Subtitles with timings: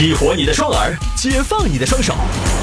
[0.00, 2.14] 激活你的双耳，解放你的双手，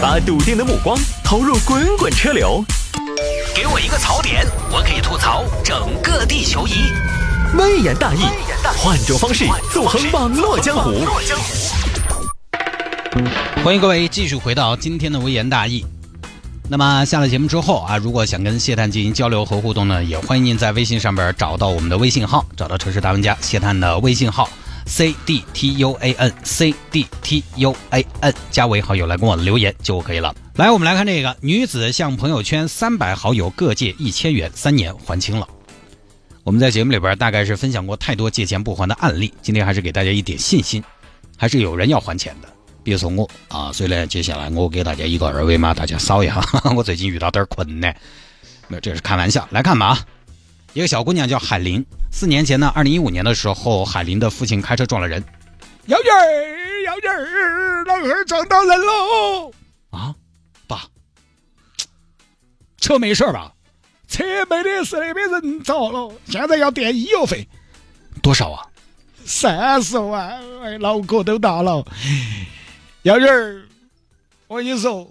[0.00, 2.64] 把笃定的目光投入滚滚车流。
[3.54, 6.72] 给我一个槽点，我可以吐槽整个地球仪。
[7.58, 8.20] 微言大义，
[8.78, 11.06] 换种方式纵横网络江湖。
[13.62, 15.84] 欢迎各位继续回到今天的微言大义。
[16.70, 24.48] 那么下了节目之后啊，如果想跟谢探进行交流和互动呢，也欢迎您在微信上边找到我们的微信号，找到城市大玩家谢探的微信号。
[24.96, 30.34] C d t u a n c d t u a n 加为好友来跟我留言就可以了。
[30.54, 35.46] 来，我们来看这个女子向朋友圈三百好友各借一千元，三年还清了。
[36.44, 40.82] 我们在节目里边大概是分享过太多借钱不还的案例，今天还是给大家一点信心，
[41.36, 42.48] 还是有人要还钱的。
[42.82, 46.42] 比如说我啊，所以呢，接下来我给大家一个二维码，大家扫一下。
[46.74, 47.94] 我最近遇到点困难，
[48.68, 49.46] 没有，这是开玩笑。
[49.50, 50.06] 来看吧啊。
[50.76, 55.24] 一个小姑娘叫海玲，四年前呢，二零一五年的时候，海玲的父亲开车撞了人。
[55.86, 59.54] 幺姐儿，幺姐儿，老二撞到人喽！
[59.88, 60.14] 啊，
[60.66, 60.82] 爸，
[62.76, 63.54] 车没事吧？
[64.06, 67.48] 车没得事，那边人着了，现在要垫医药费，
[68.20, 68.66] 多少啊？
[69.24, 71.82] 三十万，哎，脑壳都大了。
[73.04, 73.62] 幺姐儿，
[74.46, 75.10] 我跟你说，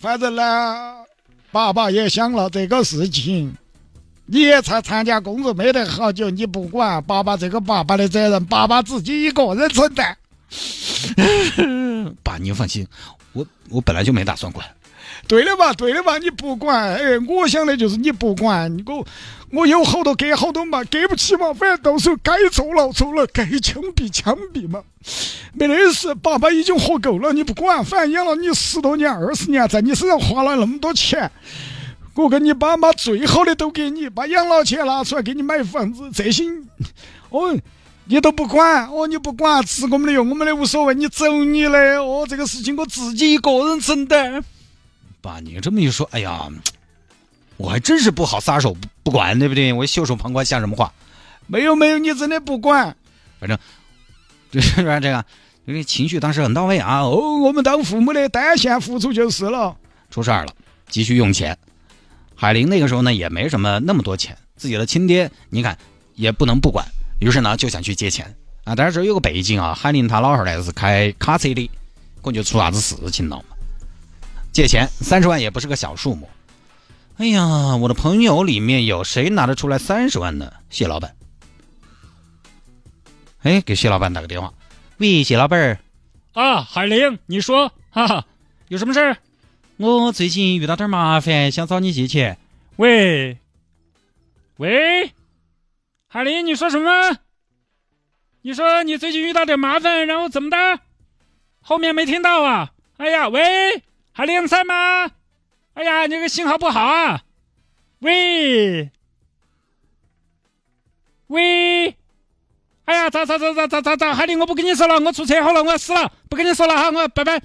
[0.00, 1.04] 反正呢，
[1.50, 3.52] 爸爸也想了这个事情。
[4.30, 10.16] 你也才参加工作没得好久，你不管爸爸这个爸爸的责任，爸爸自己一个人承担。
[12.22, 12.86] 爸，您放心，
[13.32, 14.66] 我我本来就没打算管。
[15.26, 15.72] 对的吧？
[15.72, 16.18] 对的吧？
[16.18, 18.74] 你不管，哎，我想的就是你不管。
[18.86, 19.06] 我
[19.50, 24.82] 我有好多给好多嘛，给不起嘛，反正到时候该坐牢坐了，该枪毙枪毙嘛，
[25.54, 26.14] 没得事。
[26.16, 31.30] 爸爸已经活够了，你不管，反正养了你十多年、二十年，在你身上花了那么多钱。
[32.22, 36.42] 我跟你爸妈最好的都给你，把养老钱拿出来给你买房子，这些
[37.30, 37.56] 哦
[38.06, 44.42] 你都不管，哦你不管，吃我们的用我们的无所谓，你走你的，哦这个事情我自己一个人承担。
[45.20, 46.48] 爸，你这么一说，哎呀，
[47.56, 49.72] 我还真是不好撒手不不管，对不对？
[49.72, 50.92] 我袖手旁观像什么话？
[51.46, 52.96] 没有没有，你真的不管，
[53.38, 53.56] 反正
[54.50, 55.24] 就是这个，
[55.66, 57.02] 因为情绪当时很到位啊。
[57.02, 59.76] 哦，我们当父母的单线付出就是了。
[60.10, 60.52] 出事儿了，
[60.88, 61.56] 急需用钱。
[62.40, 65.76] 海玲那个时候呢也没什么那么多钱，自己的亲爹你看
[66.14, 66.86] 也不能不管，
[67.18, 68.76] 于是呢就想去借钱啊。
[68.76, 71.68] 但是有个背景啊，海玲她老汉儿呢是开卡车的，
[72.22, 73.42] 可能就出啥子事情了嘛。
[74.52, 76.30] 借钱三十万也不是个小数目。
[77.16, 80.52] 哎呀，我的朋友里面有谁拿得出来三十万呢？
[80.70, 81.16] 谢老板。
[83.42, 84.54] 哎，给谢老板打个电话。
[84.98, 85.78] 喂，谢老板儿。
[86.34, 88.24] 啊，海玲，你说，哈哈，
[88.68, 89.16] 有什么事儿？
[89.78, 92.36] 我最近遇到点麻烦，想找你借钱。
[92.76, 93.38] 喂，
[94.56, 95.12] 喂，
[96.08, 97.18] 海林，你说什么？
[98.42, 100.80] 你说你最近遇到点麻烦，然后怎么的？
[101.60, 102.72] 后面没听到啊？
[102.96, 105.12] 哎呀，喂，海林在吗？
[105.74, 107.22] 哎呀，你这个信号不好啊！
[108.00, 108.90] 喂，
[111.28, 111.94] 喂，
[112.84, 114.12] 哎呀，咋咋咋咋咋咋咋？
[114.12, 117.40] 海林，我不跟你说了，我出车祸了，我要死了，不跟你说了哈，我拜拜。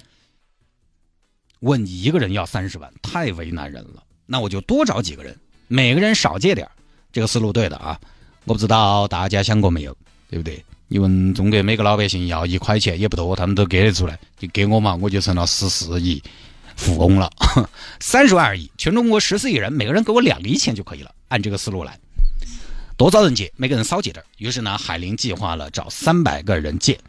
[1.64, 4.02] 问一个人要三十万，太为难人了。
[4.26, 5.34] 那我就多找几个人，
[5.66, 6.68] 每个人少借点
[7.10, 7.98] 这个思路对的啊。
[8.44, 9.96] 我不知道大家想过没有，
[10.28, 10.62] 对不对？
[10.88, 16.22] 你问中国每个老百姓要一块钱也不多，他们都给得出来，就给我嘛，我就成了十四亿
[16.76, 17.30] 富翁了。
[17.98, 21.14] 三十万而已，全中国十四亿人，每个人给我两厘钱就可以了。
[21.28, 21.98] 按这个思路来，
[22.98, 27.00] 多找人借，每个人少借点于是呢，海林计划了找三百个人借，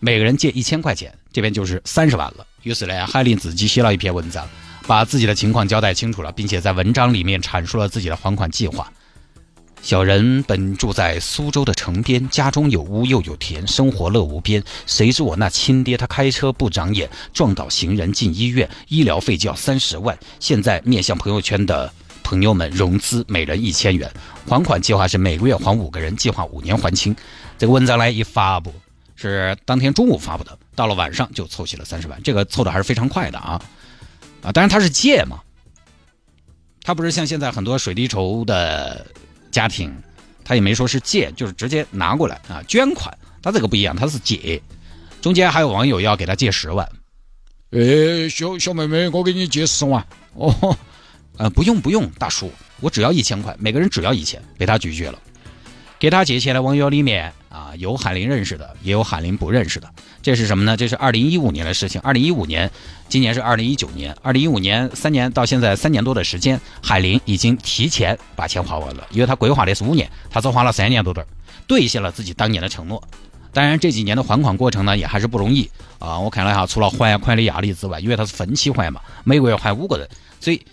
[0.00, 2.44] 每个人借一千块钱，这边就是三十万了。
[2.62, 4.48] 于是呢，海林自己写了一篇文章，
[4.86, 8.90] 把自己的情况交代清楚了，并且在文章里面阐述了自己的还款计划。
[9.82, 14.62] 小人本住在苏州的城边，家中有屋又有田，生活乐无边。
[14.86, 20.16] 谁知我那亲爹他开车不长眼，撞倒行人进医院，医疗费就要三十万。
[20.38, 21.92] 现在面向朋友圈的
[22.22, 24.08] 朋友们融资，每人一千元，
[24.46, 27.16] 还款计划是每个月还五个人，计划五年还清。
[27.58, 28.72] 这个文章呢一发布。
[29.14, 33.60] 是当天中午发布的，到了晚上就凑齐了三十万，这个凑的还是非常快的啊
[34.42, 34.50] 啊！
[34.52, 35.40] 当然他是借嘛，
[36.82, 39.06] 他不是像现在很多水滴筹的
[39.50, 39.94] 家庭，
[40.44, 44.60] 他也没说是借，就是直接拿过来啊捐款，他这个不一样，他是借，
[45.20, 46.88] 中间还有网友要给他借十万，
[47.70, 50.04] 哎，小小妹妹，我给你借十万
[50.34, 50.76] 哦，
[51.38, 52.50] 呃，不用不用，大叔，
[52.80, 55.18] 我只要一千块，每个人只要一千，被他拒绝了。
[55.98, 59.86] 给他借钱的网友里面啊，有海林认识的，也有海林不认识的。
[60.22, 60.74] 这是什么呢？
[60.74, 62.00] 这是二零一五年的事情。
[62.00, 62.70] 二零一五年，
[63.10, 64.16] 今年是二零一九年。
[64.22, 71.26] 二零一五年三年到现在三年多的时间，海林已经提前把钱花完了，因为他规划的是五年，他只花了三年多点
[71.66, 73.02] 兑现了自己当年的承诺。
[73.52, 76.18] 当然这几年的还款过程呢，也还是不容易啊。
[76.18, 80.08] 我看了一下，除了还款的压力之外，因为他是分期还嘛，每个月还五个人，
[80.40, 80.64] 所以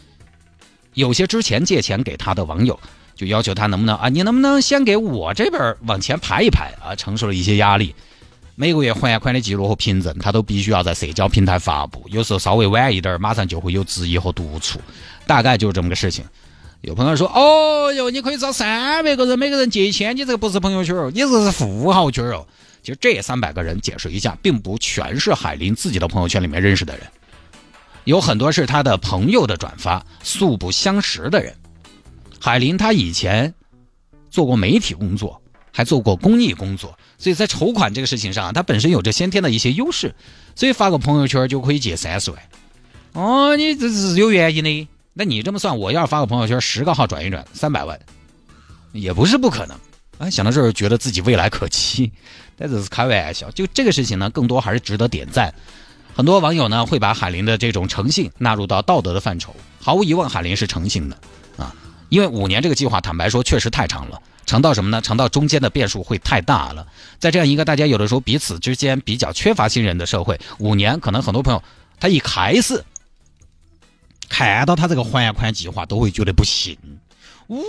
[0.93, 2.79] 有些之前借钱给他的网友
[3.19, 7.93] 就要求他能不能啊，你能不能先给我这边往前排一排啊，承受了一些压力。
[8.55, 12.01] 每个月还款的记录和凭证，他都必须要在社交平台发布。
[12.07, 14.79] 有时候稍微晚一点，马上就会有质疑和督促。
[15.27, 16.23] 大概就是这么个事情。
[16.79, 22.47] 有朋友说：“哦哟，你可以找三百个人，每个人借一千，你这个不是朋友圈哦，你这是富豪圈哦。”
[22.81, 27.05] 其实这三百个人，解释一下，并不全是海林自己的朋友圈里面认识的人，
[28.05, 31.53] 有很多是他的朋友的转发，素不相识的人。
[32.39, 33.53] 海林他以前
[34.29, 35.41] 做过媒体工作。
[35.71, 40.13] 还做过公益工作，所以在筹款这个事情上，他本身有着先天的一些优势，
[40.55, 42.41] 所以发个朋友圈就可以借三十万。
[43.13, 44.87] 哦，你这是有原因的。
[45.13, 47.97] 那你这么算，我要是发个朋友圈，十个号转一转，三百万，
[48.91, 49.77] 也不是不可能。
[50.17, 52.11] 啊，想到这儿，觉得自己未来可期，
[52.57, 53.49] 但这是开玩笑。
[53.51, 55.53] 就这个事情呢，更多还是值得点赞。
[56.13, 59.55] 很多网友呢会把海林的这种诚信纳入到道德的范畴。
[59.79, 61.17] 毫无疑问，海林是诚信的
[61.55, 61.73] 啊，
[62.09, 64.21] 因为五年这个计划，坦白说确实太长了。
[64.45, 64.99] 长到什么呢？
[64.99, 66.87] 长到中间的变数会太大了。
[67.19, 71.61] 在这样一个大家有的时候彼此之间比较缺乏信任的社会，五年可能很多朋友
[71.99, 72.83] 他一开始
[74.27, 76.77] 看到他这个还款计划都会觉得不信。
[77.47, 77.63] 五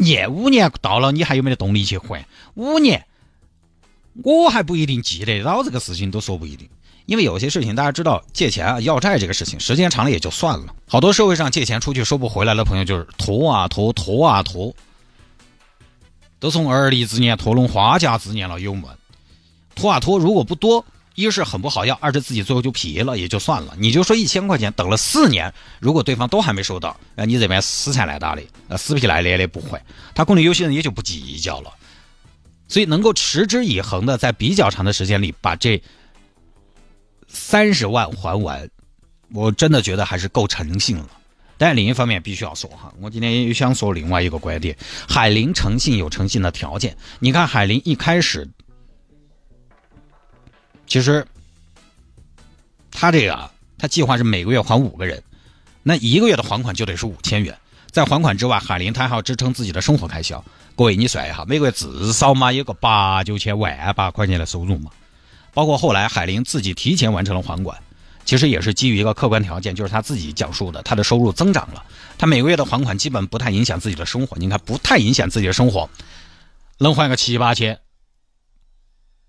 [0.00, 2.26] 年，五年到了，你还有没得动力去还？
[2.54, 3.06] 五年，
[4.22, 6.68] 我还不一定记得到这个事情，都说不一定。
[7.08, 10.74] 因为有些事情大家知道，借钱啊、要债这个事情，时间长了也就算了。
[10.86, 14.74] 好多社会上借钱出去收不回来的朋友，就是拖啊拖，拖啊拖。
[16.38, 18.86] 都从而立之年拖拢花甲之年了，有没？
[19.74, 20.84] 拖啊拖，如果不多，
[21.14, 23.74] 一是很不好要，二是自己最后就皮了，也就算了。
[23.78, 25.50] 你就说一千块钱等了四年，
[25.80, 29.82] 如果对方都还没收到，那你这边死缠烂打的，呃，死皮赖脸的不还，
[30.14, 31.72] 他可能有些人也就不计较了。
[32.68, 35.82] 所以能够持之以恒的在比较长的时间里把这
[37.28, 38.68] 三十万还完，
[39.32, 41.08] 我真的觉得还是够诚信了。
[41.56, 44.76] 但另一方面，必须要说哈，我今天又想说另外一个观点：
[45.08, 46.96] 海林诚信有诚信的条件。
[47.18, 48.48] 你看，海林一开始，
[50.86, 51.26] 其实
[52.90, 55.22] 他这个他计划是每个月还五个人，
[55.82, 57.58] 那一个月的还款就得是五千元。
[57.90, 60.44] 在还款之外，海林他还要支撑自己的生活开销。
[60.76, 64.92] 各位，你算一下，每个月至少嘛有个八九千万把块钱的收入嘛。
[65.58, 67.82] 包括后来海林自己提前完成了还款。
[68.24, 71.84] 其实也是基于一个客观条件，就是他自己讲述的，他的收入增长了，
[72.16, 74.36] 他每个月的还款基本不太影响自己的生活。
[74.36, 75.90] 你看，不太影响自己的生活，
[76.78, 77.80] 能还个七八千，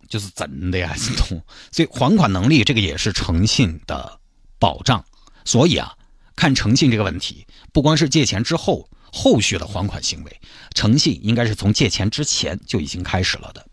[0.08, 1.42] 就是真的呀，是懂。
[1.72, 4.20] 所以还款能力这个也是诚信的
[4.60, 5.04] 保障。
[5.46, 5.96] 所以啊，
[6.36, 10.42] 看诚信这个问题，不光是借钱之后后续的还款行为，
[10.76, 13.66] 诚信应该是从借钱之前就已经开始了的。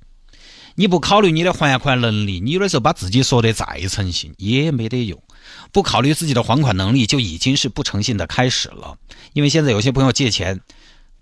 [0.79, 5.21] 你不考虑你的还款能力，你有的时候把自己说的再诚信也没得用。
[5.73, 8.95] 不考虑自己的还款能力，就已经是不诚信的开始了。
[9.33, 10.61] 因为现在有些朋友借钱，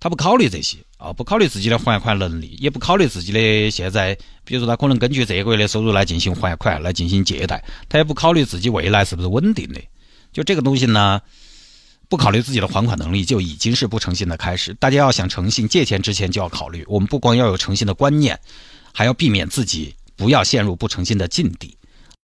[0.00, 9.80] 他不考虑这些啊，不考虑自己的还款能力，也不考虑自己的现在，比如说他可能根据这个月的收入来进行还款，来进行借贷，他也不考虑自己未来是不是稳定的。
[10.32, 11.20] 就这个东西呢，
[12.08, 14.74] 不考虑自己的还款能力，就已经是不诚信的开始。
[14.74, 18.40] 大家要想诚信，借钱之前就要考虑，我们不光要有诚信的观念。
[18.94, 21.76] 还要避免自己不要陷入不诚信的境地。